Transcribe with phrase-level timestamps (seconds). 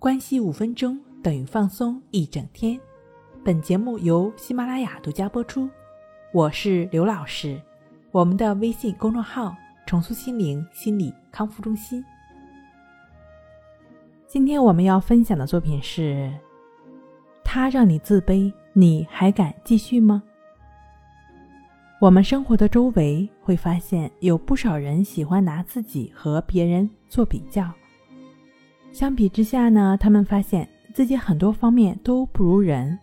[0.00, 2.78] 关系五分钟等于放松一整天。
[3.44, 5.68] 本节目由喜马拉雅独家播出。
[6.32, 7.60] 我是刘老师，
[8.12, 9.56] 我们的微信公众号
[9.88, 12.04] “重塑心灵心理康复中心”。
[14.28, 16.32] 今天我们要分享的作品是：
[17.42, 20.22] 他让你自卑，你还敢继续吗？
[22.00, 27.68] 我们生活的周围会发现，有不少人喜欢拿自己和别人做比较。
[28.98, 32.98] 相比之下呢，他们发现自己很多方面都不如人，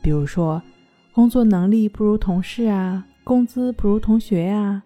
[0.00, 0.62] 比如说
[1.10, 4.80] 工作能力不如同事啊，工资不如同学啊，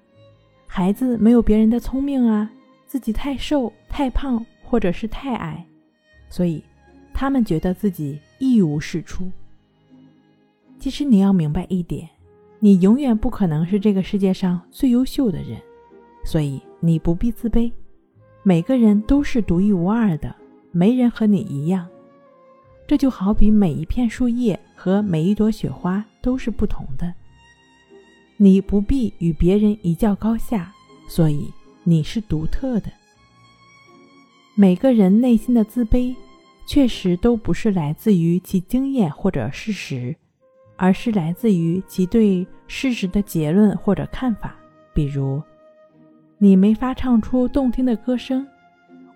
[0.67, 2.51] 孩子没有别人的聪明啊，
[2.87, 5.63] 自己太瘦、太胖或者是太矮，
[6.31, 6.65] 所以
[7.13, 9.31] 他们觉得自己一无是处。
[10.79, 12.09] 其实你要明白一点。
[12.61, 15.61] 你永远不可能是这个世界上最优秀的人，
[16.25, 17.71] 所以你不必自卑。
[18.43, 20.35] 每个人都是独一无二的，
[20.77, 21.89] 没人和你一样。
[22.87, 27.15] 这就好比每一片树叶和每一朵雪花都是不同的。
[28.37, 30.71] 你不必与别人一较高下，
[31.09, 31.51] 所以
[31.83, 32.93] 你是独特的。
[34.55, 36.15] 每个人内心的自卑，
[36.67, 40.15] 确实都不是来自于其经验或者事实。
[40.79, 44.55] 而是来自于其对事实的结论或者看法，
[44.93, 45.43] 比如，
[46.37, 48.47] 你没法唱出动听的歌声，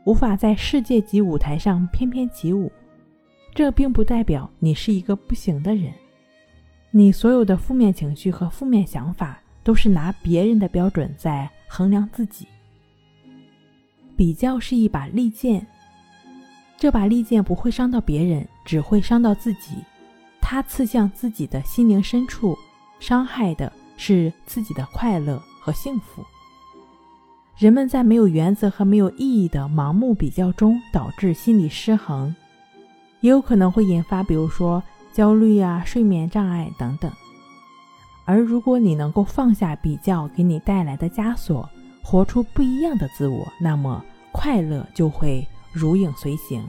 [0.05, 2.70] 无法在世界级舞台上翩翩起舞，
[3.55, 5.93] 这并不代表你是一个不行的人。
[6.91, 12.47] 你所有的负面情绪和负面想法，都是拿别人的标准在衡量自己。
[14.17, 15.67] 比较是一把利剑，
[16.77, 19.77] 这把利剑不会伤到别人，只会伤到自己。
[20.41, 22.56] 它刺向自己的心灵深处，
[22.98, 26.25] 伤害的是自己的快乐和幸福。
[27.61, 32.34] 人们在没有原则和没有意义的盲目比较中，导致心理失衡，
[33.20, 34.82] 也有可能会引发，比如说
[35.12, 37.12] 焦虑啊、睡眠障碍等等。
[38.25, 41.69] 而如果你能够放下比较给你带来的枷锁，
[42.03, 46.66] 活出不一样的自我，那么快乐就会如影随形。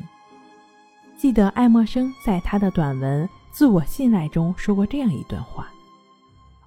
[1.16, 3.29] 记得爱默生在他的短文。
[3.50, 5.69] 自我信赖中说过这样一段话：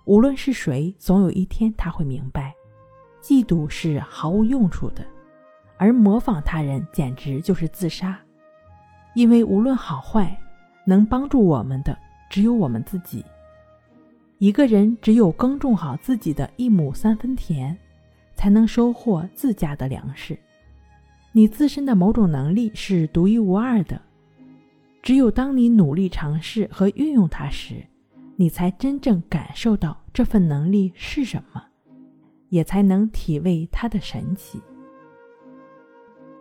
[0.07, 2.54] 无论是谁，总有一天他会明白，
[3.27, 5.03] 嫉妒是毫无用处的，
[5.79, 8.19] 而模仿他人简直就是自杀。
[9.15, 10.39] 因为无论好坏，
[10.85, 11.97] 能帮助我们的
[12.29, 13.25] 只有我们自己。
[14.37, 17.75] 一个人只有耕种好自己的一亩三分田，
[18.35, 20.39] 才能收获自家的粮食。
[21.33, 23.99] 你自身的某种能力是独一无二的。
[25.03, 27.83] 只有当你努力尝试和运用它时，
[28.37, 31.65] 你才真正感受到这份能力是什么，
[32.55, 34.63] 也才能体味它的神奇。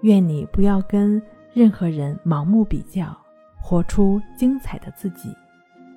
[0.02, 1.20] 愿你不要跟
[1.54, 3.18] 任何人盲目比较，
[3.60, 5.36] 活出精彩的自己。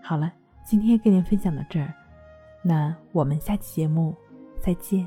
[0.03, 0.32] 好了，
[0.65, 1.93] 今天跟您分享到这儿，
[2.62, 4.16] 那我们下期节目
[4.59, 5.06] 再见。